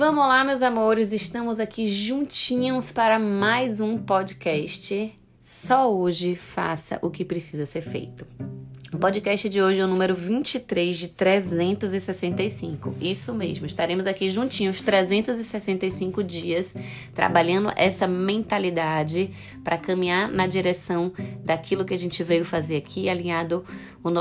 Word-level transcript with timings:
Vamos 0.00 0.26
lá, 0.26 0.42
meus 0.42 0.62
amores, 0.62 1.12
estamos 1.12 1.60
aqui 1.60 1.86
juntinhos 1.86 2.90
para 2.90 3.18
mais 3.18 3.80
um 3.80 3.98
podcast. 3.98 5.14
Só 5.42 5.94
hoje 5.94 6.36
faça 6.36 6.98
o 7.02 7.10
que 7.10 7.22
precisa 7.22 7.66
ser 7.66 7.82
feito. 7.82 8.26
O 8.90 8.98
podcast 8.98 9.46
de 9.46 9.60
hoje 9.60 9.78
é 9.78 9.84
o 9.84 9.86
número 9.86 10.14
23 10.14 10.96
de 10.96 11.08
365. 11.08 12.94
Isso 12.98 13.34
mesmo, 13.34 13.66
estaremos 13.66 14.06
aqui 14.06 14.30
juntinhos 14.30 14.82
365 14.82 16.24
dias 16.24 16.74
trabalhando 17.14 17.70
essa 17.76 18.08
mentalidade 18.08 19.30
para 19.62 19.76
caminhar 19.76 20.30
na 20.30 20.46
direção 20.46 21.12
daquilo 21.44 21.84
que 21.84 21.92
a 21.92 21.98
gente 21.98 22.24
veio 22.24 22.46
fazer 22.46 22.76
aqui, 22.76 23.06
alinhado, 23.06 23.66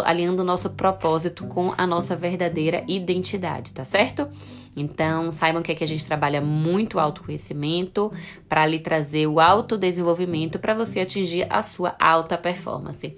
alinhando 0.03 0.41
o 0.43 0.45
nosso 0.45 0.71
propósito 0.71 1.45
com 1.45 1.73
a 1.77 1.87
nossa 1.87 2.17
verdadeira 2.17 2.83
identidade, 2.85 3.71
tá 3.71 3.85
certo? 3.85 4.27
Então, 4.75 5.31
saibam 5.31 5.61
que 5.61 5.71
aqui 5.71 5.83
a 5.83 5.87
gente 5.87 6.05
trabalha 6.05 6.41
muito 6.41 6.99
autoconhecimento 6.99 8.11
para 8.47 8.65
lhe 8.65 8.79
trazer 8.79 9.27
o 9.27 9.39
autodesenvolvimento 9.39 10.59
para 10.59 10.73
você 10.73 11.01
atingir 11.01 11.47
a 11.49 11.61
sua 11.61 11.95
alta 11.99 12.37
performance. 12.37 13.17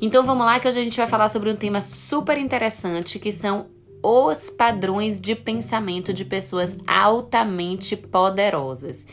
Então, 0.00 0.24
vamos 0.24 0.46
lá 0.46 0.58
que 0.58 0.68
hoje 0.68 0.80
a 0.80 0.84
gente 0.84 0.96
vai 0.96 1.06
falar 1.06 1.28
sobre 1.28 1.50
um 1.50 1.56
tema 1.56 1.80
super 1.80 2.38
interessante 2.38 3.18
que 3.18 3.32
são 3.32 3.66
os 4.02 4.50
padrões 4.50 5.20
de 5.20 5.34
pensamento 5.34 6.12
de 6.12 6.24
pessoas 6.24 6.76
altamente 6.86 7.96
poderosas. 7.96 9.06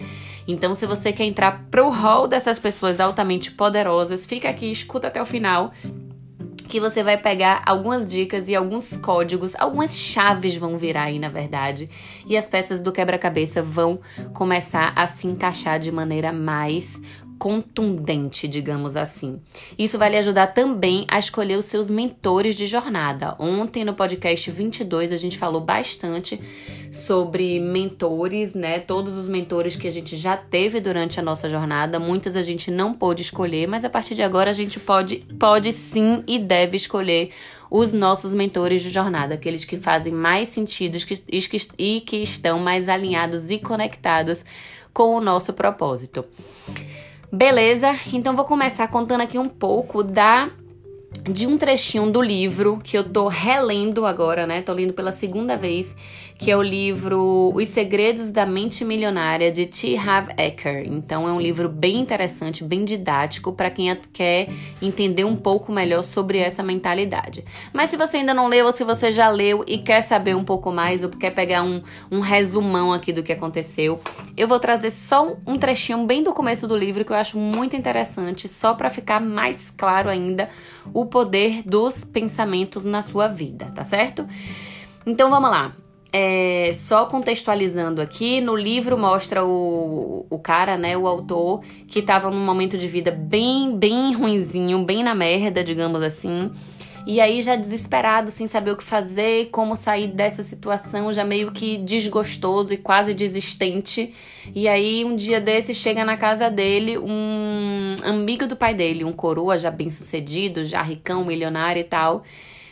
Então, 0.48 0.74
se 0.74 0.88
você 0.88 1.14
quer 1.14 1.26
entrar 1.26 1.68
pro 1.70 1.90
hall 1.90 2.28
dessas 2.28 2.58
pessoas 2.58 3.00
altamente 3.00 3.52
poderosas, 3.52 4.26
fica 4.26 4.50
aqui, 4.50 4.72
escuta 4.72 5.08
até 5.08 5.22
o 5.22 5.26
final 5.26 5.72
que 6.70 6.80
você 6.80 7.04
vai 7.04 7.18
pegar 7.18 7.64
algumas 7.66 8.08
dicas 8.08 8.48
e 8.48 8.56
alguns 8.56 8.96
códigos, 8.96 9.56
algumas 9.58 9.98
chaves 9.98 10.56
vão 10.56 10.78
virar 10.78 11.06
aí, 11.06 11.18
na 11.18 11.28
verdade, 11.28 11.90
e 12.28 12.38
as 12.38 12.48
peças 12.48 12.80
do 12.80 12.92
quebra-cabeça 12.92 13.60
vão 13.60 14.00
começar 14.36 14.94
a 14.96 15.08
se 15.08 15.26
encaixar 15.26 15.80
de 15.80 15.92
maneira 15.92 16.32
mais 16.32 17.02
contundente, 17.40 18.48
digamos 18.48 18.98
assim. 18.98 19.42
Isso 19.78 19.98
vai 19.98 20.10
lhe 20.10 20.18
ajudar 20.18 20.48
também 20.48 21.06
a 21.08 21.18
escolher 21.18 21.58
os 21.58 21.66
seus 21.66 21.90
mentores 21.90 22.56
de 22.56 22.68
jornada. 22.68 23.36
Ontem 23.40 23.86
no 23.86 23.94
podcast 23.94 24.52
22 24.52 25.14
a 25.14 25.18
gente 25.18 25.38
falou 25.38 25.62
bastante 25.62 26.40
sobre 26.92 27.60
mentores, 27.60 28.54
né? 28.54 28.80
Todos 28.80 29.18
os 29.18 29.30
mentores 29.30 29.78
que 29.78 29.88
a 29.88 29.92
gente 29.92 30.18
já 30.18 30.36
teve 30.36 30.82
durante 30.82 31.20
a 31.20 31.24
nossa 31.24 31.48
jornada, 31.48 31.98
muitos 31.98 32.36
a 32.36 32.42
gente 32.42 32.70
não 32.70 32.94
pôde 32.94 33.22
escolher, 33.22 33.68
mas 33.68 33.86
a 33.86 33.90
partir 33.90 34.16
de 34.16 34.22
agora 34.22 34.52
a 34.52 34.54
gente 34.54 34.80
pode 34.80 35.26
pode 35.40 35.72
sim 35.72 36.24
e 36.28 36.38
deve 36.38 36.76
escolher 36.76 37.32
os 37.72 37.94
nossos 37.94 38.34
mentores 38.34 38.82
de 38.82 38.90
jornada, 38.90 39.36
aqueles 39.36 39.64
que 39.64 39.78
fazem 39.78 40.12
mais 40.12 40.50
sentido 40.50 40.98
e 41.78 42.02
que 42.02 42.18
estão 42.18 42.60
mais 42.60 42.90
alinhados 42.90 43.50
e 43.50 43.60
conectados 43.60 44.44
com 44.92 45.16
o 45.16 45.22
nosso 45.22 45.54
propósito. 45.54 46.26
Beleza? 47.32 47.96
Então 48.12 48.36
vou 48.36 48.46
começar 48.46 48.88
contando 48.88 49.22
aqui 49.22 49.38
um 49.38 49.48
pouco 49.48 50.04
da 50.04 50.50
de 51.24 51.46
um 51.48 51.58
trechinho 51.58 52.10
do 52.12 52.22
livro 52.22 52.80
que 52.84 52.98
eu 52.98 53.04
tô 53.04 53.28
relendo 53.28 54.06
agora, 54.06 54.46
né? 54.46 54.62
Tô 54.62 54.74
lendo 54.74 54.94
pela 54.94 55.12
segunda 55.12 55.58
vez, 55.58 55.96
que 56.38 56.50
é 56.50 56.56
o 56.56 56.62
livro 56.62 57.52
Os 57.54 57.68
Segredos 57.68 58.32
da 58.32 58.46
Mente 58.46 58.86
Milionária 58.86 59.52
de 59.52 59.66
T. 59.66 59.98
Harv 59.98 60.30
Eker. 60.38 60.86
Então 60.88 61.28
é 61.28 61.32
um 61.32 61.42
livro 61.42 61.68
bem 61.68 62.00
interessante, 62.00 62.64
bem 62.64 62.86
didático 62.86 63.52
para 63.52 63.70
quem 63.70 63.96
quer 64.14 64.48
entender 64.82 65.26
um 65.26 65.36
pouco 65.36 65.72
melhor 65.72 66.04
sobre 66.04 66.40
essa 66.40 66.64
mentalidade. 66.64 67.44
Mas 67.74 67.90
se 67.90 67.98
você 67.98 68.18
ainda 68.18 68.34
não 68.34 68.48
leu 68.48 68.66
ou 68.68 68.72
se 68.72 68.84
você 68.84 69.12
já 69.12 69.30
leu 69.30 69.64
e 69.68 69.78
quer 69.78 70.02
saber 70.02 70.36
um 70.36 70.44
pouco 70.44 70.72
mais 70.72 71.04
ou 71.04 71.10
quer 71.10 71.32
pegar 71.32 71.64
um, 71.64 71.82
um 72.10 72.20
resumão 72.20 72.94
aqui 72.94 73.12
do 73.12 73.24
que 73.24 73.34
aconteceu, 73.34 74.00
eu 74.38 74.48
vou 74.48 74.60
trazer 74.60 74.92
só 74.92 75.36
um 75.46 75.58
trechinho 75.58 76.06
bem 76.06 76.24
do 76.24 76.34
começo 76.34 76.68
do 76.68 76.78
livro 76.78 77.04
que 77.04 77.12
eu 77.12 77.18
acho 77.18 77.38
muito 77.38 77.76
interessante, 77.76 78.48
só 78.48 78.74
para 78.74 78.90
ficar 78.90 79.20
mais 79.20 79.70
claro 79.70 80.10
ainda 80.10 80.50
o 80.94 81.06
poder 81.10 81.64
dos 81.64 82.04
pensamentos 82.04 82.86
na 82.86 83.02
sua 83.02 83.28
vida, 83.28 83.66
tá 83.76 83.84
certo? 83.84 84.28
Então 85.06 85.30
vamos 85.30 85.50
lá. 85.50 85.74
É, 86.12 86.72
só 86.74 87.06
contextualizando 87.06 88.02
aqui, 88.02 88.42
no 88.42 88.56
livro 88.56 88.98
mostra 88.98 89.46
o, 89.46 90.26
o 90.28 90.40
cara, 90.40 90.76
né, 90.76 90.98
o 90.98 91.06
autor, 91.06 91.62
que 91.88 92.00
estava 92.00 92.32
num 92.32 92.44
momento 92.44 92.78
de 92.78 92.88
vida 92.88 93.12
bem, 93.12 93.78
bem 93.78 94.14
ruinzinho, 94.16 94.84
bem 94.84 95.04
na 95.04 95.14
merda, 95.14 95.64
digamos 95.64 96.02
assim. 96.02 96.50
E 97.06 97.20
aí, 97.20 97.42
já 97.42 97.56
desesperado, 97.56 98.30
sem 98.32 98.48
saber 98.48 98.72
o 98.72 98.78
que 98.78 98.84
fazer, 98.84 99.50
como 99.52 99.76
sair 99.76 100.08
dessa 100.08 100.44
situação, 100.44 101.12
já 101.12 101.24
meio 101.24 101.52
que 101.52 101.78
desgostoso 101.78 102.74
e 102.74 102.78
quase 102.78 103.14
desistente. 103.14 104.14
E 104.54 104.68
aí, 104.68 105.04
um 105.06 105.16
dia 105.16 105.40
desse, 105.40 105.74
chega 105.74 106.06
na 106.06 106.18
casa 106.18 106.50
dele 106.50 106.98
um 106.98 107.96
amigo 108.04 108.46
do 108.46 108.56
pai 108.56 108.74
dele, 108.74 109.04
um 109.04 109.14
coroa 109.14 109.58
já 109.58 109.72
bem 109.72 109.90
sucedido, 109.90 110.64
já 110.64 110.82
ricão, 110.82 111.26
milionário 111.26 111.80
e 111.80 111.86
tal. 111.86 112.24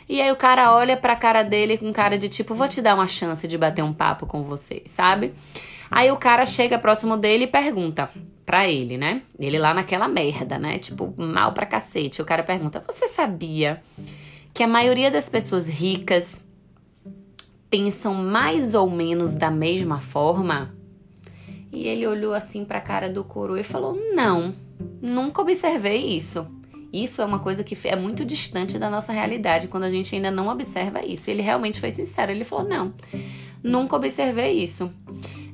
E 0.08 0.22
aí 0.22 0.32
o 0.32 0.36
cara 0.36 0.74
olha 0.74 0.96
pra 0.96 1.14
cara 1.14 1.42
dele 1.42 1.76
com 1.76 1.92
cara 1.92 2.16
de 2.16 2.28
tipo, 2.28 2.54
vou 2.54 2.66
te 2.66 2.80
dar 2.80 2.94
uma 2.94 3.06
chance 3.06 3.46
de 3.46 3.58
bater 3.58 3.82
um 3.82 3.92
papo 3.92 4.24
com 4.24 4.42
você, 4.42 4.82
sabe? 4.86 5.34
Aí 5.90 6.10
o 6.10 6.16
cara 6.16 6.46
chega 6.46 6.78
próximo 6.78 7.16
dele 7.16 7.44
e 7.44 7.46
pergunta 7.46 8.08
pra 8.46 8.66
ele, 8.66 8.96
né? 8.96 9.20
Ele 9.38 9.58
lá 9.58 9.74
naquela 9.74 10.08
merda, 10.08 10.58
né? 10.58 10.78
Tipo, 10.78 11.12
mal 11.18 11.52
pra 11.52 11.66
cacete. 11.66 12.22
O 12.22 12.24
cara 12.24 12.42
pergunta: 12.42 12.82
Você 12.86 13.06
sabia 13.06 13.82
que 14.52 14.62
a 14.62 14.68
maioria 14.68 15.10
das 15.10 15.28
pessoas 15.28 15.68
ricas 15.68 16.40
pensam 17.70 18.14
mais 18.14 18.74
ou 18.74 18.90
menos 18.90 19.34
da 19.34 19.50
mesma 19.50 19.98
forma? 19.98 20.74
E 21.72 21.86
ele 21.86 22.06
olhou 22.06 22.32
assim 22.32 22.64
pra 22.64 22.80
cara 22.80 23.08
do 23.08 23.22
coroa 23.22 23.60
e 23.60 23.64
falou: 23.64 23.94
Não, 24.14 24.54
nunca 25.00 25.42
observei 25.42 26.16
isso. 26.16 26.46
Isso 26.92 27.20
é 27.20 27.24
uma 27.24 27.38
coisa 27.38 27.62
que 27.62 27.76
é 27.86 27.94
muito 27.94 28.24
distante 28.24 28.78
da 28.78 28.88
nossa 28.88 29.12
realidade 29.12 29.68
quando 29.68 29.84
a 29.84 29.90
gente 29.90 30.14
ainda 30.14 30.30
não 30.30 30.48
observa 30.48 31.04
isso. 31.04 31.30
Ele 31.30 31.42
realmente 31.42 31.80
foi 31.80 31.90
sincero. 31.90 32.32
Ele 32.32 32.44
falou: 32.44 32.66
Não, 32.66 32.92
nunca 33.62 33.96
observei 33.96 34.52
isso. 34.52 34.90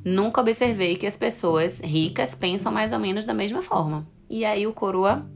Nunca 0.04 0.40
observei 0.40 0.96
que 0.96 1.06
as 1.06 1.16
pessoas 1.16 1.80
ricas 1.80 2.34
pensam 2.34 2.70
mais 2.70 2.92
ou 2.92 2.98
menos 2.98 3.24
da 3.24 3.34
mesma 3.34 3.62
forma. 3.62 4.06
E 4.30 4.44
aí 4.44 4.66
o 4.66 4.72
coroa 4.72 5.26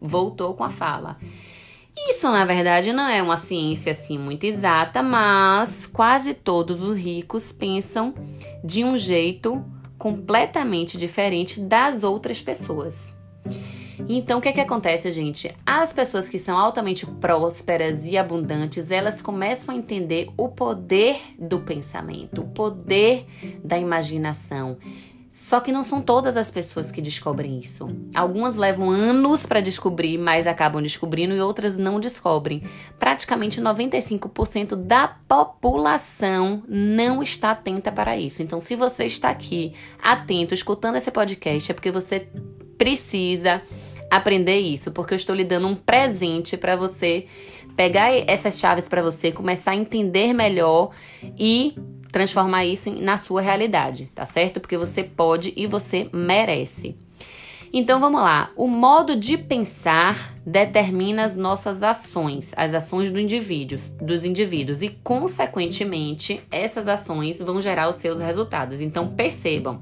voltou 0.00 0.54
com 0.54 0.64
a 0.64 0.70
fala. 0.70 1.18
Isso, 1.96 2.30
na 2.30 2.44
verdade, 2.44 2.92
não 2.92 3.08
é 3.08 3.22
uma 3.22 3.36
ciência 3.36 3.92
assim 3.92 4.18
muito 4.18 4.44
exata, 4.44 5.02
mas 5.02 5.86
quase 5.86 6.34
todos 6.34 6.82
os 6.82 6.96
ricos 6.96 7.52
pensam 7.52 8.14
de 8.64 8.82
um 8.82 8.96
jeito 8.96 9.64
completamente 9.98 10.98
diferente 10.98 11.60
das 11.60 12.02
outras 12.02 12.40
pessoas. 12.40 13.16
Então, 14.08 14.38
o 14.38 14.42
que 14.42 14.48
é 14.48 14.52
que 14.52 14.60
acontece, 14.60 15.12
gente? 15.12 15.54
As 15.64 15.92
pessoas 15.92 16.28
que 16.28 16.38
são 16.38 16.58
altamente 16.58 17.06
prósperas 17.06 18.06
e 18.06 18.16
abundantes, 18.16 18.90
elas 18.90 19.22
começam 19.22 19.74
a 19.74 19.78
entender 19.78 20.28
o 20.36 20.48
poder 20.48 21.20
do 21.38 21.60
pensamento, 21.60 22.40
o 22.40 22.48
poder 22.48 23.26
da 23.62 23.78
imaginação. 23.78 24.76
Só 25.32 25.60
que 25.60 25.72
não 25.72 25.82
são 25.82 26.02
todas 26.02 26.36
as 26.36 26.50
pessoas 26.50 26.90
que 26.90 27.00
descobrem 27.00 27.58
isso. 27.58 27.88
Algumas 28.14 28.54
levam 28.54 28.90
anos 28.90 29.46
para 29.46 29.62
descobrir, 29.62 30.18
mas 30.18 30.46
acabam 30.46 30.82
descobrindo 30.82 31.34
e 31.34 31.40
outras 31.40 31.78
não 31.78 31.98
descobrem. 31.98 32.62
Praticamente 32.98 33.58
95% 33.58 34.76
da 34.76 35.08
população 35.08 36.62
não 36.68 37.22
está 37.22 37.52
atenta 37.52 37.90
para 37.90 38.14
isso. 38.14 38.42
Então, 38.42 38.60
se 38.60 38.76
você 38.76 39.06
está 39.06 39.30
aqui 39.30 39.72
atento, 40.02 40.52
escutando 40.52 40.96
esse 40.96 41.10
podcast, 41.10 41.70
é 41.70 41.74
porque 41.74 41.90
você 41.90 42.28
precisa 42.76 43.62
aprender 44.10 44.58
isso, 44.58 44.92
porque 44.92 45.14
eu 45.14 45.16
estou 45.16 45.34
lhe 45.34 45.44
dando 45.44 45.66
um 45.66 45.74
presente 45.74 46.58
para 46.58 46.76
você 46.76 47.24
pegar 47.74 48.12
essas 48.28 48.58
chaves 48.58 48.86
para 48.86 49.00
você, 49.02 49.32
começar 49.32 49.70
a 49.70 49.76
entender 49.76 50.34
melhor 50.34 50.90
e 51.38 51.74
transformar 52.12 52.66
isso 52.66 52.90
na 52.92 53.16
sua 53.16 53.40
realidade, 53.40 54.10
tá 54.14 54.26
certo? 54.26 54.60
Porque 54.60 54.76
você 54.76 55.02
pode 55.02 55.52
e 55.56 55.66
você 55.66 56.08
merece. 56.12 56.94
Então 57.72 57.98
vamos 57.98 58.20
lá. 58.20 58.50
O 58.54 58.66
modo 58.66 59.16
de 59.16 59.38
pensar 59.38 60.34
determina 60.44 61.24
as 61.24 61.34
nossas 61.34 61.82
ações, 61.82 62.52
as 62.54 62.74
ações 62.74 63.10
do 63.10 63.18
indivíduos, 63.18 63.88
dos 63.88 64.24
indivíduos 64.24 64.82
e 64.82 64.90
consequentemente 64.90 66.42
essas 66.50 66.86
ações 66.86 67.38
vão 67.38 67.62
gerar 67.62 67.88
os 67.88 67.96
seus 67.96 68.20
resultados. 68.20 68.82
Então 68.82 69.08
percebam, 69.08 69.80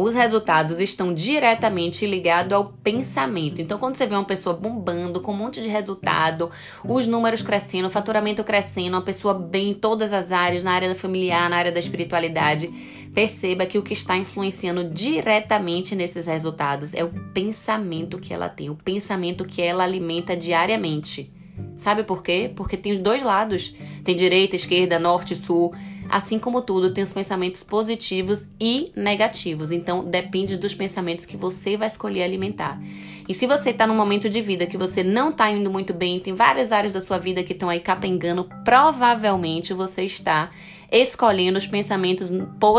os 0.00 0.14
resultados 0.14 0.78
estão 0.78 1.12
diretamente 1.12 2.06
ligados 2.06 2.52
ao 2.52 2.66
pensamento. 2.66 3.60
Então, 3.60 3.80
quando 3.80 3.96
você 3.96 4.06
vê 4.06 4.14
uma 4.14 4.24
pessoa 4.24 4.54
bombando, 4.54 5.20
com 5.20 5.32
um 5.32 5.36
monte 5.36 5.60
de 5.60 5.68
resultado, 5.68 6.52
os 6.84 7.04
números 7.04 7.42
crescendo, 7.42 7.88
o 7.88 7.90
faturamento 7.90 8.44
crescendo, 8.44 8.94
uma 8.94 9.02
pessoa 9.02 9.34
bem 9.34 9.70
em 9.70 9.74
todas 9.74 10.12
as 10.12 10.30
áreas, 10.30 10.62
na 10.62 10.70
área 10.70 10.94
familiar, 10.94 11.50
na 11.50 11.56
área 11.56 11.72
da 11.72 11.80
espiritualidade, 11.80 12.68
perceba 13.12 13.66
que 13.66 13.76
o 13.76 13.82
que 13.82 13.92
está 13.92 14.16
influenciando 14.16 14.84
diretamente 14.84 15.96
nesses 15.96 16.26
resultados 16.26 16.94
é 16.94 17.02
o 17.02 17.10
pensamento 17.34 18.20
que 18.20 18.32
ela 18.32 18.48
tem, 18.48 18.70
o 18.70 18.76
pensamento 18.76 19.44
que 19.44 19.60
ela 19.60 19.82
alimenta 19.82 20.36
diariamente. 20.36 21.32
Sabe 21.74 22.04
por 22.04 22.22
quê? 22.22 22.52
Porque 22.54 22.76
tem 22.76 22.92
os 22.92 23.00
dois 23.00 23.24
lados. 23.24 23.74
Tem 24.04 24.14
direita, 24.14 24.54
esquerda, 24.54 24.96
norte, 24.96 25.34
sul 25.34 25.74
assim 26.08 26.38
como 26.38 26.62
tudo, 26.62 26.92
tem 26.92 27.04
os 27.04 27.12
pensamentos 27.12 27.62
positivos 27.62 28.48
e 28.60 28.90
negativos. 28.96 29.70
Então, 29.70 30.04
depende 30.04 30.56
dos 30.56 30.74
pensamentos 30.74 31.24
que 31.24 31.36
você 31.36 31.76
vai 31.76 31.86
escolher 31.86 32.22
alimentar. 32.22 32.80
E 33.28 33.34
se 33.34 33.46
você 33.46 33.70
está 33.70 33.86
num 33.86 33.94
momento 33.94 34.28
de 34.28 34.40
vida 34.40 34.66
que 34.66 34.78
você 34.78 35.02
não 35.02 35.30
está 35.30 35.50
indo 35.50 35.70
muito 35.70 35.92
bem, 35.92 36.18
tem 36.18 36.34
várias 36.34 36.72
áreas 36.72 36.92
da 36.92 37.00
sua 37.00 37.18
vida 37.18 37.42
que 37.42 37.52
estão 37.52 37.68
aí 37.68 37.80
capengando, 37.80 38.48
provavelmente 38.64 39.74
você 39.74 40.04
está 40.04 40.50
escolhendo 40.90 41.58
os 41.58 41.66
pensamentos 41.66 42.30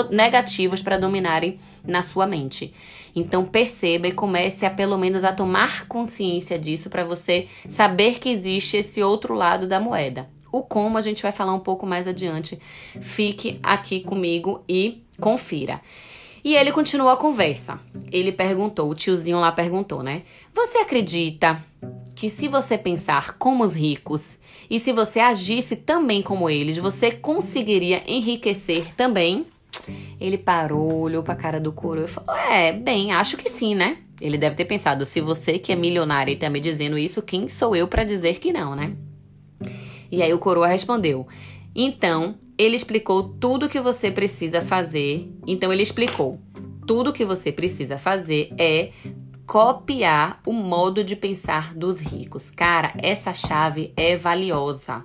negativos 0.10 0.82
para 0.82 0.98
dominarem 0.98 1.60
na 1.86 2.02
sua 2.02 2.26
mente. 2.26 2.74
Então 3.16 3.46
perceba 3.46 4.08
e 4.08 4.12
comece 4.12 4.66
a 4.66 4.70
pelo 4.70 4.98
menos 4.98 5.24
a 5.24 5.32
tomar 5.32 5.88
consciência 5.88 6.58
disso 6.58 6.90
para 6.90 7.04
você 7.04 7.48
saber 7.68 8.20
que 8.20 8.30
existe 8.30 8.78
esse 8.78 9.02
outro 9.04 9.34
lado 9.34 9.68
da 9.68 9.80
moeda. 9.80 10.28
O 10.52 10.62
como 10.62 10.98
a 10.98 11.02
gente 11.02 11.24
vai 11.24 11.32
falar 11.32 11.54
um 11.54 11.60
pouco 11.60 11.86
mais 11.86 12.08
adiante. 12.08 12.60
Fique 13.00 13.60
aqui 13.62 14.02
comigo 14.02 14.64
e 14.68 15.04
confira. 15.20 15.82
E 16.44 16.56
ele 16.56 16.72
continuou 16.72 17.10
a 17.10 17.18
conversa. 17.18 17.80
Ele 18.12 18.32
perguntou, 18.32 18.90
o 18.90 18.96
tiozinho 18.96 19.40
lá 19.40 19.52
perguntou, 19.52 20.02
né? 20.02 20.24
Você 20.54 20.78
acredita 20.78 21.62
que 22.16 22.30
se 22.30 22.48
você 22.48 22.78
pensar 22.78 23.38
como 23.38 23.64
os 23.64 23.76
ricos 23.76 24.40
e 24.70 24.80
se 24.80 24.92
você 24.92 25.20
agisse 25.20 25.76
também 25.76 26.22
como 26.22 26.50
eles, 26.50 26.78
você 26.78 27.12
conseguiria 27.12 28.04
enriquecer 28.08 28.94
também? 28.96 29.46
Ele 30.20 30.38
parou, 30.38 31.02
olhou 31.02 31.24
pra 31.24 31.36
cara 31.36 31.60
do 31.60 31.72
coroa 31.72 32.06
e 32.06 32.08
falou: 32.08 32.36
É, 32.36 32.72
bem, 32.72 33.12
acho 33.12 33.38
que 33.38 33.50
sim, 33.50 33.74
né? 33.74 33.98
Ele 34.20 34.38
deve 34.38 34.56
ter 34.56 34.66
pensado: 34.66 35.06
se 35.06 35.22
você 35.22 35.58
que 35.58 35.72
é 35.72 35.76
milionário 35.76 36.32
e 36.34 36.38
tá 36.38 36.50
me 36.50 36.60
dizendo 36.60 36.98
isso, 36.98 37.22
quem 37.22 37.48
sou 37.48 37.76
eu 37.76 37.88
para 37.88 38.04
dizer 38.04 38.40
que 38.40 38.52
não, 38.52 38.76
né? 38.76 38.94
E 40.12 40.22
aí 40.22 40.34
o 40.34 40.40
coroa 40.40 40.68
respondeu: 40.68 41.28
Então, 41.76 42.36
ele 42.58 42.76
explicou 42.76 43.30
tudo 43.30 43.66
o 43.66 43.70
que 43.70 43.80
você 43.80 44.12
precisa 44.12 44.62
fazer. 44.62 45.32
Então, 45.48 45.72
ele 45.72 45.82
explicou: 45.82 46.40
tudo 46.86 47.12
o 47.12 47.14
que 47.14 47.26
você 47.26 47.52
precisa 47.52 47.98
fazer 47.98 48.54
é 48.58 48.92
copiar 49.46 50.42
o 50.46 50.54
modo 50.54 51.04
de 51.04 51.16
pensar 51.16 51.74
dos 51.74 52.00
ricos. 52.00 52.52
Cara, 52.52 52.94
essa 52.98 53.34
chave 53.34 53.94
é 53.96 54.16
valiosa. 54.16 55.04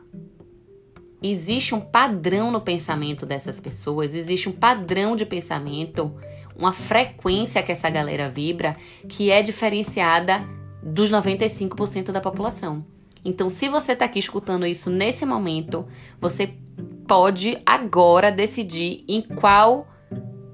Existe 1.22 1.74
um 1.74 1.80
padrão 1.80 2.50
no 2.50 2.60
pensamento 2.60 3.24
dessas 3.24 3.58
pessoas, 3.58 4.12
existe 4.12 4.46
um 4.46 4.52
padrão 4.52 5.16
de 5.16 5.24
pensamento, 5.24 6.14
uma 6.54 6.72
frequência 6.72 7.62
que 7.62 7.72
essa 7.72 7.88
galera 7.88 8.28
vibra 8.28 8.76
que 9.08 9.30
é 9.30 9.42
diferenciada 9.42 10.46
dos 10.82 11.10
95% 11.10 12.12
da 12.12 12.20
população. 12.20 12.84
Então, 13.24 13.48
se 13.48 13.68
você 13.68 13.92
está 13.92 14.04
aqui 14.04 14.18
escutando 14.18 14.66
isso 14.66 14.90
nesse 14.90 15.24
momento, 15.24 15.86
você 16.20 16.54
pode 17.06 17.58
agora 17.64 18.30
decidir 18.30 19.04
em 19.08 19.22
qual 19.22 19.88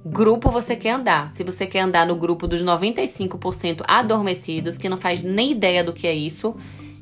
grupo 0.05 0.51
você 0.51 0.77
quer 0.77 0.91
andar. 0.91 1.31
Se 1.33 1.45
você 1.45 1.67
quer 1.67 1.81
andar 1.81 2.07
no 2.07 2.17
grupo 2.17 2.47
dos 2.47 2.63
95% 2.63 3.83
adormecidos, 3.87 4.79
que 4.79 4.89
não 4.89 4.97
faz 4.97 5.23
nem 5.23 5.53
ideia 5.53 5.85
do 5.85 5.93
que 5.93 6.07
é 6.07 6.15
isso, 6.15 6.57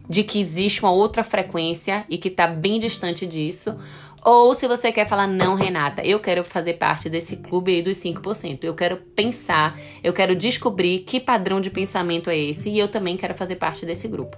de 0.08 0.22
que 0.22 0.40
existe 0.40 0.82
uma 0.82 0.90
outra 0.90 1.22
frequência 1.22 2.04
e 2.08 2.16
que 2.16 2.28
está 2.28 2.46
bem 2.46 2.78
distante 2.78 3.26
disso, 3.26 3.76
ou 4.24 4.54
se 4.54 4.66
você 4.66 4.90
quer 4.90 5.06
falar, 5.06 5.26
não, 5.26 5.54
Renata, 5.54 6.02
eu 6.02 6.18
quero 6.18 6.42
fazer 6.42 6.74
parte 6.74 7.08
desse 7.08 7.36
clube 7.36 7.72
aí 7.72 7.82
dos 7.82 7.96
5%. 7.98 8.64
Eu 8.64 8.74
quero 8.74 8.96
pensar, 8.96 9.78
eu 10.02 10.12
quero 10.12 10.34
descobrir 10.34 11.00
que 11.00 11.20
padrão 11.20 11.60
de 11.60 11.70
pensamento 11.70 12.28
é 12.28 12.36
esse 12.36 12.68
e 12.68 12.78
eu 12.78 12.88
também 12.88 13.16
quero 13.16 13.34
fazer 13.34 13.56
parte 13.56 13.86
desse 13.86 14.08
grupo. 14.08 14.36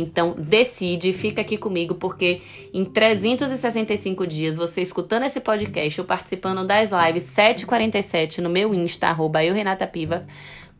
Então, 0.00 0.34
decide, 0.38 1.12
fica 1.12 1.40
aqui 1.40 1.56
comigo, 1.56 1.94
porque 1.94 2.40
em 2.72 2.84
365 2.84 4.26
dias, 4.26 4.56
você 4.56 4.80
escutando 4.80 5.24
esse 5.24 5.40
podcast 5.40 6.00
ou 6.00 6.06
participando 6.06 6.66
das 6.66 6.90
lives 6.90 7.24
747 7.24 8.40
no 8.40 8.48
meu 8.48 8.74
Insta, 8.74 9.08
arroba 9.08 9.44
eu, 9.44 9.54
Renata 9.54 9.86
Piva, 9.86 10.26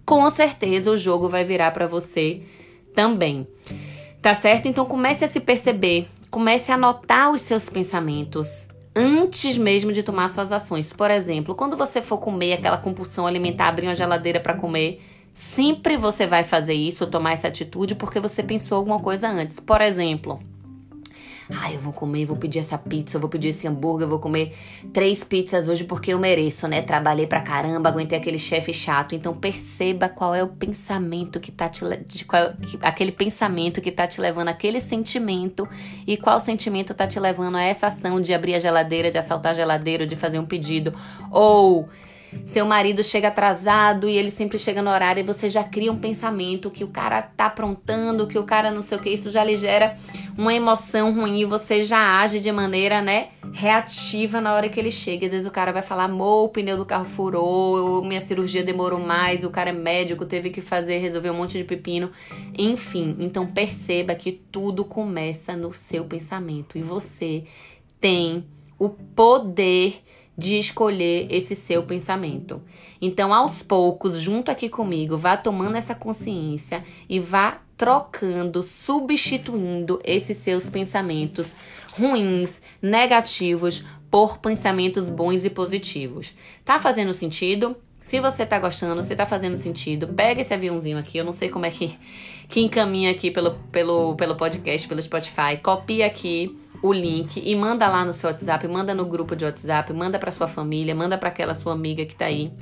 com 0.04 0.28
certeza 0.30 0.90
o 0.90 0.96
jogo 0.96 1.28
vai 1.28 1.44
virar 1.44 1.70
para 1.70 1.86
você 1.86 2.42
também. 2.94 3.46
Tá 4.22 4.34
certo? 4.34 4.66
Então 4.66 4.84
comece 4.84 5.24
a 5.24 5.28
se 5.28 5.38
perceber, 5.38 6.06
comece 6.30 6.72
a 6.72 6.74
anotar 6.74 7.30
os 7.30 7.40
seus 7.40 7.68
pensamentos 7.68 8.68
antes 8.98 9.56
mesmo 9.56 9.92
de 9.92 10.02
tomar 10.02 10.28
suas 10.28 10.50
ações. 10.50 10.92
Por 10.92 11.10
exemplo, 11.10 11.54
quando 11.54 11.76
você 11.76 12.02
for 12.02 12.18
comer 12.18 12.54
aquela 12.54 12.78
compulsão 12.78 13.26
alimentar, 13.26 13.68
abrir 13.68 13.86
uma 13.86 13.94
geladeira 13.94 14.40
para 14.40 14.54
comer, 14.54 15.00
Sempre 15.38 15.96
você 15.96 16.26
vai 16.26 16.42
fazer 16.42 16.74
isso, 16.74 17.06
tomar 17.06 17.30
essa 17.30 17.46
atitude, 17.46 17.94
porque 17.94 18.18
você 18.18 18.42
pensou 18.42 18.76
alguma 18.76 18.98
coisa 18.98 19.28
antes. 19.28 19.60
Por 19.60 19.80
exemplo, 19.80 20.40
ah, 21.48 21.72
eu 21.72 21.78
vou 21.78 21.92
comer, 21.92 22.24
vou 22.24 22.36
pedir 22.36 22.58
essa 22.58 22.76
pizza, 22.76 23.18
eu 23.18 23.20
vou 23.20 23.30
pedir 23.30 23.50
esse 23.50 23.64
hambúrguer, 23.68 24.06
eu 24.06 24.08
vou 24.10 24.18
comer 24.18 24.52
três 24.92 25.22
pizzas 25.22 25.68
hoje 25.68 25.84
porque 25.84 26.12
eu 26.12 26.18
mereço, 26.18 26.66
né? 26.66 26.82
Trabalhei 26.82 27.24
pra 27.24 27.40
caramba, 27.40 27.88
aguentei 27.88 28.18
aquele 28.18 28.36
chefe 28.36 28.74
chato. 28.74 29.14
Então 29.14 29.32
perceba 29.32 30.08
qual 30.08 30.34
é 30.34 30.42
o 30.42 30.48
pensamento 30.48 31.38
que 31.38 31.52
tá 31.52 31.68
te 31.68 31.84
de 32.04 32.24
qual, 32.24 32.54
aquele 32.82 33.12
pensamento 33.12 33.80
que 33.80 33.92
tá 33.92 34.08
te 34.08 34.20
levando 34.20 34.48
aquele 34.48 34.80
sentimento 34.80 35.68
e 36.04 36.16
qual 36.16 36.40
sentimento 36.40 36.94
tá 36.94 37.06
te 37.06 37.20
levando 37.20 37.58
a 37.58 37.62
essa 37.62 37.86
ação 37.86 38.20
de 38.20 38.34
abrir 38.34 38.56
a 38.56 38.58
geladeira, 38.58 39.08
de 39.08 39.18
assaltar 39.18 39.52
a 39.52 39.54
geladeira, 39.54 40.04
de 40.04 40.16
fazer 40.16 40.40
um 40.40 40.46
pedido 40.46 40.92
ou 41.30 41.88
seu 42.44 42.66
marido 42.66 43.02
chega 43.02 43.28
atrasado 43.28 44.08
e 44.08 44.16
ele 44.16 44.30
sempre 44.30 44.58
chega 44.58 44.82
no 44.82 44.90
horário 44.90 45.20
e 45.20 45.22
você 45.22 45.48
já 45.48 45.64
cria 45.64 45.92
um 45.92 45.98
pensamento 45.98 46.70
que 46.70 46.84
o 46.84 46.88
cara 46.88 47.22
tá 47.22 47.46
aprontando, 47.46 48.26
que 48.26 48.38
o 48.38 48.44
cara 48.44 48.70
não 48.70 48.82
sei 48.82 48.98
o 48.98 49.00
que, 49.00 49.10
isso 49.10 49.30
já 49.30 49.44
lhe 49.44 49.56
gera 49.56 49.96
uma 50.36 50.54
emoção 50.54 51.12
ruim 51.12 51.40
e 51.40 51.44
você 51.44 51.82
já 51.82 52.20
age 52.20 52.40
de 52.40 52.50
maneira, 52.52 53.02
né, 53.02 53.28
reativa 53.52 54.40
na 54.40 54.54
hora 54.54 54.68
que 54.68 54.78
ele 54.78 54.90
chega. 54.90 55.26
Às 55.26 55.32
vezes 55.32 55.48
o 55.48 55.50
cara 55.50 55.72
vai 55.72 55.82
falar, 55.82 56.04
amor, 56.04 56.44
o 56.44 56.48
pneu 56.48 56.76
do 56.76 56.86
carro 56.86 57.04
furou, 57.04 58.04
minha 58.04 58.20
cirurgia 58.20 58.62
demorou 58.62 59.00
mais, 59.00 59.44
o 59.44 59.50
cara 59.50 59.70
é 59.70 59.72
médico, 59.72 60.24
teve 60.24 60.50
que 60.50 60.60
fazer, 60.60 60.98
resolver 60.98 61.30
um 61.30 61.34
monte 61.34 61.58
de 61.58 61.64
pepino. 61.64 62.10
Enfim, 62.56 63.16
então 63.18 63.46
perceba 63.46 64.14
que 64.14 64.32
tudo 64.32 64.84
começa 64.84 65.56
no 65.56 65.72
seu 65.72 66.04
pensamento 66.04 66.78
e 66.78 66.82
você 66.82 67.44
tem 68.00 68.44
o 68.78 68.88
poder 68.88 70.00
de 70.38 70.56
escolher 70.56 71.26
esse 71.28 71.56
seu 71.56 71.82
pensamento. 71.82 72.62
Então, 73.02 73.34
aos 73.34 73.60
poucos, 73.60 74.20
junto 74.20 74.52
aqui 74.52 74.68
comigo, 74.68 75.16
vá 75.16 75.36
tomando 75.36 75.76
essa 75.76 75.96
consciência 75.96 76.84
e 77.08 77.18
vá 77.18 77.60
trocando, 77.76 78.62
substituindo 78.62 80.00
esses 80.04 80.36
seus 80.36 80.70
pensamentos 80.70 81.56
ruins, 81.92 82.62
negativos, 82.80 83.84
por 84.10 84.38
pensamentos 84.38 85.10
bons 85.10 85.44
e 85.44 85.50
positivos. 85.50 86.34
Tá 86.64 86.78
fazendo 86.78 87.12
sentido? 87.12 87.76
Se 88.00 88.20
você 88.20 88.46
tá 88.46 88.58
gostando, 88.58 89.02
se 89.02 89.14
tá 89.16 89.26
fazendo 89.26 89.56
sentido, 89.56 90.08
pega 90.08 90.40
esse 90.40 90.54
aviãozinho 90.54 90.98
aqui. 90.98 91.18
Eu 91.18 91.24
não 91.24 91.32
sei 91.32 91.48
como 91.48 91.66
é 91.66 91.70
que, 91.70 91.98
que 92.48 92.60
encaminha 92.60 93.10
aqui 93.10 93.30
pelo, 93.30 93.54
pelo, 93.72 94.14
pelo 94.14 94.36
podcast, 94.36 94.86
pelo 94.86 95.02
Spotify. 95.02 95.56
Copia 95.62 96.06
aqui 96.06 96.56
o 96.80 96.92
link 96.92 97.42
e 97.44 97.56
manda 97.56 97.88
lá 97.88 98.04
no 98.04 98.12
seu 98.12 98.30
WhatsApp, 98.30 98.66
manda 98.68 98.94
no 98.94 99.04
grupo 99.04 99.34
de 99.34 99.44
WhatsApp, 99.44 99.92
manda 99.92 100.18
para 100.18 100.30
sua 100.30 100.46
família, 100.46 100.94
manda 100.94 101.18
para 101.18 101.28
aquela 101.28 101.54
sua 101.54 101.72
amiga 101.72 102.04
que 102.06 102.14
tá 102.14 102.26
aí 102.26 102.52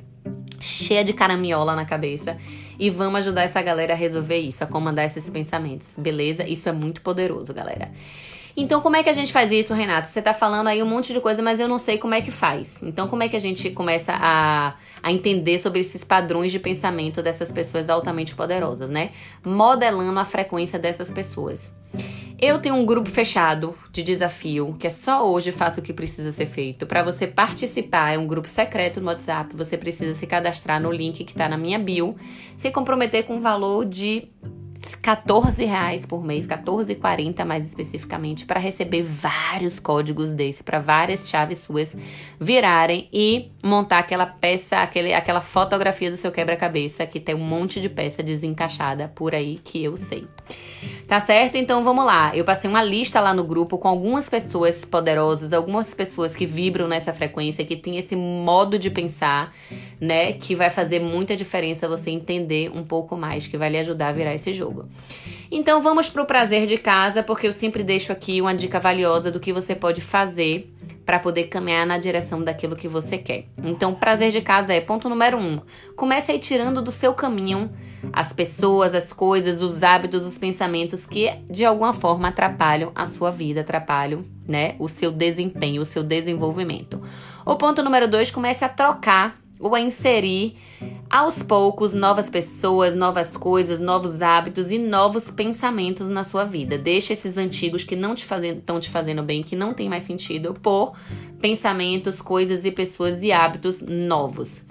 cheia 0.59 1.03
de 1.03 1.13
caramiola 1.13 1.75
na 1.75 1.85
cabeça 1.85 2.35
e 2.79 2.89
vamos 2.89 3.19
ajudar 3.19 3.43
essa 3.43 3.61
galera 3.61 3.93
a 3.93 3.95
resolver 3.95 4.37
isso, 4.37 4.63
a 4.63 4.67
comandar 4.67 5.05
esses 5.05 5.29
pensamentos, 5.29 5.95
beleza? 5.97 6.43
Isso 6.47 6.67
é 6.67 6.71
muito 6.71 7.01
poderoso, 7.01 7.53
galera. 7.53 7.91
Então, 8.59 8.81
como 8.81 8.95
é 8.95 9.03
que 9.03 9.09
a 9.09 9.13
gente 9.13 9.31
faz 9.31 9.51
isso, 9.51 9.71
Renato? 9.71 10.07
Você 10.07 10.19
tá 10.19 10.33
falando 10.33 10.65
aí 10.65 10.81
um 10.81 10.85
monte 10.87 11.13
de 11.13 11.21
coisa, 11.21 11.43
mas 11.43 11.59
eu 11.59 11.67
não 11.67 11.77
sei 11.77 11.99
como 11.99 12.15
é 12.15 12.21
que 12.21 12.31
faz. 12.31 12.81
Então, 12.81 13.07
como 13.07 13.21
é 13.21 13.29
que 13.29 13.35
a 13.35 13.39
gente 13.39 13.69
começa 13.69 14.13
a, 14.19 14.73
a 15.03 15.11
entender 15.11 15.59
sobre 15.59 15.79
esses 15.79 16.03
padrões 16.03 16.51
de 16.51 16.57
pensamento 16.57 17.21
dessas 17.21 17.51
pessoas 17.51 17.87
altamente 17.87 18.33
poderosas, 18.33 18.89
né? 18.89 19.11
Modelando 19.45 20.19
a 20.19 20.25
frequência 20.25 20.79
dessas 20.79 21.11
pessoas. 21.11 21.77
Eu 22.39 22.57
tenho 22.59 22.73
um 22.73 22.83
grupo 22.83 23.07
fechado 23.09 23.75
de 23.91 24.01
desafio, 24.01 24.75
que 24.79 24.87
é 24.87 24.89
só 24.89 25.27
hoje 25.29 25.51
faça 25.51 25.79
o 25.79 25.83
que 25.83 25.93
precisa 25.93 26.31
ser 26.31 26.47
feito. 26.47 26.87
Para 26.87 27.03
você 27.03 27.27
participar, 27.27 28.15
é 28.15 28.17
um 28.17 28.25
grupo 28.25 28.47
secreto 28.47 28.99
no 28.99 29.05
WhatsApp. 29.05 29.55
Você 29.55 29.77
precisa 29.77 30.15
se 30.15 30.25
cadastrar 30.25 30.81
no 30.81 30.91
link 30.91 31.23
que 31.23 31.31
está 31.31 31.47
na 31.47 31.57
minha 31.57 31.77
bio, 31.77 32.15
se 32.55 32.71
comprometer 32.71 33.23
com 33.23 33.35
um 33.35 33.39
valor 33.39 33.85
de 33.85 34.29
14 34.95 35.65
reais 35.65 36.05
por 36.05 36.23
mês, 36.23 36.47
14,40 36.47 37.43
mais 37.45 37.65
especificamente, 37.65 38.45
para 38.45 38.59
receber 38.59 39.01
vários 39.01 39.79
códigos 39.79 40.33
desse, 40.33 40.63
para 40.63 40.79
várias 40.79 41.29
chaves 41.29 41.59
suas 41.59 41.95
virarem 42.39 43.09
e 43.11 43.51
montar 43.63 43.99
aquela 43.99 44.25
peça, 44.25 44.77
aquele, 44.77 45.13
aquela 45.13 45.41
fotografia 45.41 46.09
do 46.09 46.17
seu 46.17 46.31
quebra-cabeça 46.31 47.05
que 47.05 47.19
tem 47.19 47.35
um 47.35 47.39
monte 47.39 47.81
de 47.81 47.89
peça 47.89 48.23
desencaixada 48.23 49.07
por 49.07 49.33
aí 49.33 49.59
que 49.63 49.83
eu 49.83 49.95
sei. 49.95 50.27
Tá 51.07 51.19
certo? 51.19 51.55
Então 51.55 51.83
vamos 51.83 52.05
lá. 52.05 52.35
Eu 52.35 52.43
passei 52.43 52.69
uma 52.69 52.83
lista 52.83 53.19
lá 53.21 53.33
no 53.33 53.43
grupo 53.43 53.77
com 53.77 53.87
algumas 53.87 54.27
pessoas 54.27 54.83
poderosas, 54.83 55.53
algumas 55.53 55.93
pessoas 55.93 56.35
que 56.35 56.45
vibram 56.45 56.87
nessa 56.87 57.13
frequência, 57.13 57.65
que 57.65 57.75
tem 57.75 57.97
esse 57.97 58.15
modo 58.15 58.77
de 58.77 58.89
pensar, 58.89 59.53
né, 59.99 60.33
que 60.33 60.55
vai 60.55 60.69
fazer 60.69 60.99
muita 60.99 61.35
diferença 61.35 61.87
você 61.87 62.11
entender 62.11 62.71
um 62.73 62.83
pouco 62.83 63.17
mais, 63.17 63.47
que 63.47 63.57
vai 63.57 63.69
lhe 63.69 63.77
ajudar 63.77 64.09
a 64.09 64.11
virar 64.11 64.33
esse 64.33 64.53
jogo. 64.53 64.85
Então 65.51 65.81
vamos 65.81 66.09
pro 66.09 66.25
prazer 66.25 66.67
de 66.67 66.77
casa, 66.77 67.23
porque 67.23 67.47
eu 67.47 67.53
sempre 67.53 67.83
deixo 67.83 68.11
aqui 68.11 68.41
uma 68.41 68.53
dica 68.53 68.79
valiosa 68.79 69.31
do 69.31 69.39
que 69.39 69.53
você 69.53 69.75
pode 69.75 70.01
fazer 70.01 70.73
para 71.07 71.19
poder 71.19 71.45
caminhar 71.45 71.87
na 71.87 71.97
direção 71.97 72.43
daquilo 72.43 72.75
que 72.75 72.85
você 72.85 73.17
quer. 73.17 73.45
Então, 73.63 73.95
prazer 73.95 74.29
de 74.29 74.41
casa 74.41 74.73
é 74.73 74.81
ponto 74.81 75.07
número 75.07 75.37
um. 75.37 75.57
Comece 75.95 76.33
aí 76.33 76.37
tirando 76.37 76.81
do 76.81 76.91
seu 76.91 77.13
caminho 77.13 77.71
as 78.11 78.33
pessoas, 78.33 78.93
as 78.93 79.13
coisas, 79.13 79.61
os 79.61 79.83
hábitos, 79.83 80.25
os 80.25 80.37
pensamentos 80.37 81.05
que 81.05 81.31
de 81.49 81.63
alguma 81.63 81.93
forma 81.93 82.27
atrapalham 82.27 82.91
a 82.93 83.05
sua 83.05 83.31
vida, 83.31 83.61
atrapalham, 83.61 84.25
né, 84.45 84.75
o 84.79 84.89
seu 84.89 85.09
desempenho, 85.09 85.81
o 85.81 85.85
seu 85.85 86.03
desenvolvimento. 86.03 87.01
O 87.45 87.55
ponto 87.55 87.81
número 87.81 88.09
dois, 88.09 88.29
comece 88.29 88.65
a 88.65 88.69
trocar 88.69 89.39
ou 89.59 89.73
a 89.73 89.79
inserir 89.79 90.55
aos 91.09 91.41
poucos 91.41 91.93
novas 91.93 92.29
pessoas, 92.29 92.95
novas 92.95 93.35
coisas, 93.35 93.79
novos 93.79 94.21
hábitos 94.21 94.71
e 94.71 94.77
novos 94.77 95.31
pensamentos 95.31 96.09
na 96.09 96.23
sua 96.23 96.43
vida. 96.43 96.77
Deixe 96.77 97.13
esses 97.13 97.37
antigos 97.37 97.83
que 97.83 97.95
não 97.95 98.13
te 98.13 98.25
estão 98.25 98.79
te 98.79 98.89
fazendo 98.89 99.23
bem, 99.23 99.43
que 99.43 99.55
não 99.55 99.73
tem 99.73 99.89
mais 99.89 100.03
sentido, 100.03 100.53
por 100.53 100.93
pensamentos, 101.39 102.21
coisas 102.21 102.65
e 102.65 102.71
pessoas 102.71 103.23
e 103.23 103.31
hábitos 103.31 103.81
novos. 103.81 104.65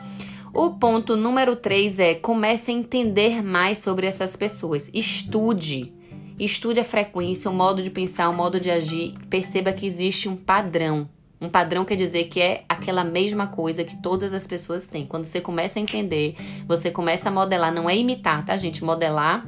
O 0.53 0.71
ponto 0.71 1.17
número 1.17 1.55
3 1.55 1.99
é 1.99 2.15
comece 2.15 2.71
a 2.71 2.75
entender 2.75 3.43
mais 3.43 3.79
sobre 3.79 4.07
essas 4.07 4.37
pessoas. 4.37 4.91
Estude. 4.95 5.93
Estude 6.39 6.81
a 6.81 6.85
frequência, 6.85 7.51
o 7.51 7.55
modo 7.55 7.83
de 7.83 7.91
pensar, 7.91 8.29
o 8.29 8.35
modo 8.35 8.61
de 8.61 8.71
agir. 8.71 9.15
Perceba 9.29 9.73
que 9.73 9.87
existe 9.87 10.29
um 10.29 10.37
padrão. 10.37 11.09
Um 11.47 11.49
padrão 11.49 11.85
quer 11.85 11.95
dizer 11.95 12.25
que 12.25 12.41
é 12.41 12.65
aquela 12.69 13.05
mesma 13.05 13.47
coisa 13.47 13.85
que 13.85 13.97
todas 14.03 14.35
as 14.35 14.49
pessoas 14.49 14.89
têm. 14.89 15.07
Quando 15.07 15.25
você 15.25 15.41
começa 15.41 15.79
a 15.79 15.83
entender, 15.83 16.35
você 16.67 16.91
começa 16.91 17.29
a 17.29 17.33
modelar, 17.33 17.73
não 17.73 17.89
é 17.89 17.97
imitar, 17.97 18.45
tá, 18.45 18.57
gente? 18.57 18.83
Modelar 18.83 19.47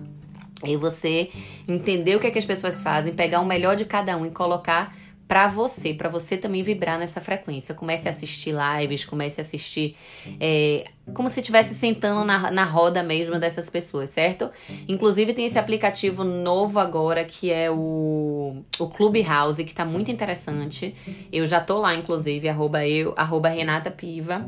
é 0.62 0.76
você 0.76 1.28
entender 1.66 2.14
o 2.14 2.20
que, 2.20 2.28
é 2.28 2.30
que 2.30 2.38
as 2.38 2.44
pessoas 2.44 2.80
fazem, 2.80 3.12
pegar 3.12 3.40
o 3.40 3.44
melhor 3.44 3.74
de 3.74 3.84
cada 3.84 4.16
um 4.16 4.24
e 4.24 4.30
colocar 4.30 4.94
para 5.28 5.46
você, 5.46 5.92
para 5.92 6.08
você 6.08 6.38
também 6.38 6.62
vibrar 6.62 6.98
nessa 6.98 7.20
frequência. 7.20 7.74
Comece 7.74 8.08
a 8.08 8.10
assistir 8.10 8.54
lives, 8.54 9.04
comece 9.04 9.38
a 9.38 9.42
assistir 9.42 9.94
é, 10.40 10.86
como 11.12 11.28
se 11.28 11.40
estivesse 11.40 11.74
sentando 11.74 12.24
na, 12.24 12.50
na 12.50 12.64
roda 12.64 13.02
mesmo 13.02 13.38
dessas 13.38 13.68
pessoas, 13.68 14.08
certo? 14.08 14.50
Inclusive 14.88 15.34
tem 15.34 15.44
esse 15.44 15.58
aplicativo 15.58 16.24
novo 16.24 16.80
agora 16.80 17.26
que 17.26 17.52
é 17.52 17.70
o, 17.70 18.64
o 18.78 18.88
Clubhouse, 18.88 19.62
que 19.62 19.74
tá 19.74 19.84
muito 19.84 20.10
interessante. 20.10 20.94
Eu 21.30 21.44
já 21.44 21.60
tô 21.60 21.78
lá, 21.78 21.94
inclusive, 21.94 22.48
arroba 22.48 22.86
eu, 22.86 23.12
arroba 23.14 23.50
Renata 23.50 23.90
Piva. 23.90 24.46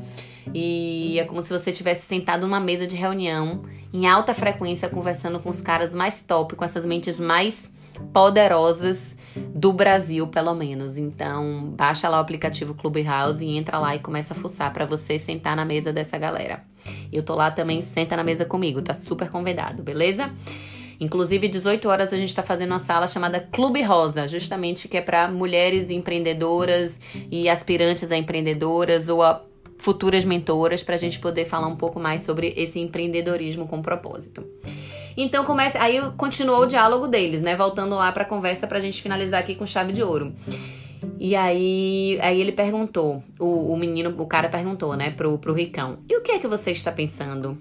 E 0.54 1.18
é 1.20 1.24
como 1.24 1.42
se 1.42 1.50
você 1.50 1.70
tivesse 1.70 2.06
sentado 2.06 2.40
numa 2.40 2.58
mesa 2.58 2.86
de 2.86 2.96
reunião 2.96 3.60
em 3.92 4.06
alta 4.06 4.32
frequência, 4.32 4.88
conversando 4.88 5.38
com 5.38 5.50
os 5.50 5.60
caras 5.60 5.94
mais 5.94 6.22
top, 6.22 6.56
com 6.56 6.64
essas 6.64 6.86
mentes 6.86 7.20
mais 7.20 7.70
poderosas 8.14 9.14
do 9.60 9.74
Brasil, 9.74 10.26
pelo 10.26 10.54
menos. 10.54 10.96
Então, 10.96 11.74
baixa 11.76 12.08
lá 12.08 12.16
o 12.16 12.20
aplicativo 12.22 12.72
Clubhouse 12.72 13.44
e 13.44 13.58
entra 13.58 13.78
lá 13.78 13.94
e 13.94 13.98
começa 13.98 14.32
a 14.32 14.36
fuçar 14.36 14.72
para 14.72 14.86
você 14.86 15.18
sentar 15.18 15.54
na 15.54 15.66
mesa 15.66 15.92
dessa 15.92 16.16
galera. 16.16 16.64
Eu 17.12 17.22
tô 17.22 17.34
lá 17.34 17.50
também, 17.50 17.82
senta 17.82 18.16
na 18.16 18.24
mesa 18.24 18.46
comigo, 18.46 18.80
tá 18.80 18.94
super 18.94 19.28
convidado, 19.28 19.82
beleza? 19.82 20.32
Inclusive, 20.98 21.46
18 21.46 21.86
horas 21.88 22.12
a 22.12 22.16
gente 22.16 22.30
está 22.30 22.42
fazendo 22.42 22.70
uma 22.70 22.78
sala 22.78 23.06
chamada 23.06 23.38
Clube 23.38 23.82
Rosa, 23.82 24.26
justamente 24.26 24.88
que 24.88 24.96
é 24.96 25.02
para 25.02 25.30
mulheres 25.30 25.90
empreendedoras 25.90 26.98
e 27.30 27.46
aspirantes 27.46 28.10
a 28.10 28.16
empreendedoras 28.16 29.10
ou 29.10 29.22
a 29.22 29.44
futuras 29.76 30.24
mentoras, 30.24 30.82
para 30.82 30.94
a 30.94 30.98
gente 30.98 31.18
poder 31.18 31.44
falar 31.44 31.66
um 31.66 31.76
pouco 31.76 32.00
mais 32.00 32.22
sobre 32.22 32.54
esse 32.56 32.78
empreendedorismo 32.78 33.66
com 33.66 33.82
propósito. 33.82 34.44
Então 35.16 35.44
começa, 35.44 35.80
aí 35.80 36.00
continuou 36.16 36.62
o 36.62 36.66
diálogo 36.66 37.06
deles, 37.06 37.42
né? 37.42 37.56
Voltando 37.56 37.94
lá 37.96 38.10
para 38.12 38.22
a 38.22 38.26
conversa 38.26 38.66
para 38.66 38.78
a 38.78 38.80
gente 38.80 39.02
finalizar 39.02 39.40
aqui 39.40 39.54
com 39.54 39.66
chave 39.66 39.92
de 39.92 40.02
ouro. 40.02 40.32
E 41.18 41.36
aí, 41.36 42.18
aí 42.20 42.40
ele 42.40 42.52
perguntou, 42.52 43.22
o, 43.38 43.72
o 43.72 43.76
menino, 43.76 44.14
o 44.18 44.26
cara 44.26 44.48
perguntou, 44.48 44.96
né, 44.96 45.10
pro, 45.10 45.38
pro 45.38 45.52
Ricão, 45.52 45.98
e 46.08 46.16
o 46.16 46.22
que 46.22 46.32
é 46.32 46.38
que 46.38 46.46
você 46.46 46.70
está 46.70 46.90
pensando? 46.90 47.58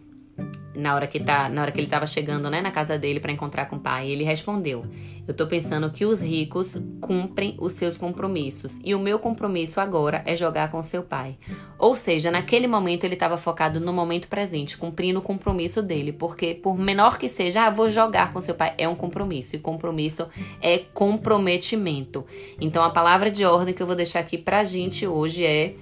Na 0.75 0.95
hora 0.95 1.07
que 1.07 1.19
tá, 1.19 1.49
na 1.49 1.61
hora 1.61 1.71
que 1.71 1.79
ele 1.79 1.87
estava 1.87 2.05
chegando, 2.05 2.49
né, 2.49 2.61
na 2.61 2.71
casa 2.71 2.97
dele 2.97 3.19
para 3.19 3.31
encontrar 3.31 3.65
com 3.65 3.77
o 3.77 3.79
pai, 3.79 4.09
ele 4.09 4.23
respondeu: 4.23 4.85
"Eu 5.27 5.33
tô 5.33 5.47
pensando 5.47 5.89
que 5.91 6.05
os 6.05 6.21
ricos 6.21 6.77
cumprem 7.01 7.55
os 7.59 7.73
seus 7.73 7.97
compromissos 7.97 8.79
e 8.83 8.93
o 8.93 8.99
meu 8.99 9.19
compromisso 9.19 9.79
agora 9.79 10.23
é 10.25 10.35
jogar 10.35 10.71
com 10.71 10.81
seu 10.81 11.03
pai". 11.03 11.37
Ou 11.77 11.95
seja, 11.95 12.29
naquele 12.29 12.67
momento 12.67 13.03
ele 13.03 13.13
estava 13.13 13.37
focado 13.37 13.79
no 13.79 13.93
momento 13.93 14.27
presente, 14.27 14.77
cumprindo 14.77 15.19
o 15.19 15.23
compromisso 15.23 15.81
dele, 15.81 16.11
porque 16.11 16.53
por 16.53 16.77
menor 16.77 17.17
que 17.17 17.27
seja, 17.27 17.65
ah, 17.65 17.69
vou 17.69 17.89
jogar 17.89 18.33
com 18.33 18.41
seu 18.41 18.55
pai, 18.55 18.73
é 18.77 18.87
um 18.87 18.95
compromisso 18.95 19.55
e 19.55 19.59
compromisso 19.59 20.27
é 20.61 20.79
comprometimento. 20.93 22.25
Então 22.59 22.83
a 22.83 22.89
palavra 22.89 23.31
de 23.31 23.45
ordem 23.45 23.73
que 23.73 23.81
eu 23.81 23.87
vou 23.87 23.95
deixar 23.95 24.19
aqui 24.19 24.37
pra 24.37 24.63
gente 24.63 25.07
hoje 25.07 25.45
é 25.45 25.73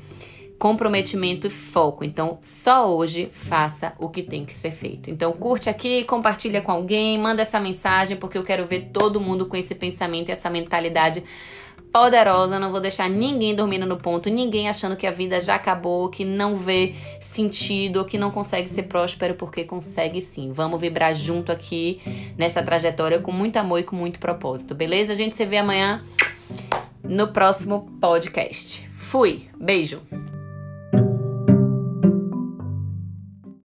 comprometimento 0.57 1.47
e 1.47 1.49
foco. 1.49 2.03
Então, 2.03 2.37
só 2.41 2.95
hoje 2.95 3.29
faça 3.31 3.93
o 3.99 4.09
que 4.09 4.23
tem 4.23 4.45
que 4.45 4.53
ser 4.53 4.71
feito. 4.71 5.09
Então, 5.09 5.31
curte 5.33 5.69
aqui, 5.69 6.03
compartilha 6.03 6.61
com 6.61 6.71
alguém, 6.71 7.17
manda 7.19 7.41
essa 7.41 7.59
mensagem, 7.59 8.17
porque 8.17 8.37
eu 8.37 8.43
quero 8.43 8.65
ver 8.65 8.89
todo 8.91 9.21
mundo 9.21 9.45
com 9.45 9.55
esse 9.55 9.75
pensamento 9.75 10.29
e 10.29 10.31
essa 10.31 10.49
mentalidade 10.49 11.23
poderosa. 11.91 12.59
Não 12.59 12.71
vou 12.71 12.79
deixar 12.79 13.09
ninguém 13.09 13.55
dormindo 13.55 13.85
no 13.85 13.97
ponto, 13.97 14.29
ninguém 14.29 14.67
achando 14.67 14.95
que 14.95 15.05
a 15.05 15.11
vida 15.11 15.39
já 15.39 15.55
acabou, 15.55 16.09
que 16.09 16.25
não 16.25 16.55
vê 16.55 16.95
sentido, 17.19 18.05
que 18.05 18.17
não 18.17 18.31
consegue 18.31 18.67
ser 18.67 18.83
próspero, 18.83 19.35
porque 19.35 19.63
consegue 19.63 20.21
sim. 20.21 20.51
Vamos 20.51 20.81
vibrar 20.81 21.13
junto 21.13 21.51
aqui 21.51 22.01
nessa 22.37 22.63
trajetória 22.63 23.19
com 23.19 23.31
muito 23.31 23.57
amor 23.57 23.79
e 23.79 23.83
com 23.83 23.95
muito 23.95 24.19
propósito, 24.19 24.73
beleza? 24.73 25.13
A 25.13 25.15
gente 25.15 25.35
se 25.35 25.45
vê 25.45 25.57
amanhã 25.57 26.03
no 27.03 27.27
próximo 27.27 27.87
podcast. 28.01 28.87
Fui, 28.91 29.47
beijo! 29.57 30.01